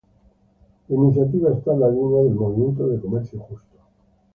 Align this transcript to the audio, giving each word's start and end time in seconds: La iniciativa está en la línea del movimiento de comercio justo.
La 0.87 0.95
iniciativa 0.95 1.51
está 1.51 1.73
en 1.73 1.81
la 1.81 1.89
línea 1.91 2.23
del 2.23 2.33
movimiento 2.33 2.87
de 2.87 2.99
comercio 2.99 3.37
justo. 3.37 3.77